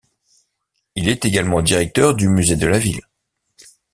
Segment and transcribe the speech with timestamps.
[0.95, 3.01] Il est également directeur du musée de la ville.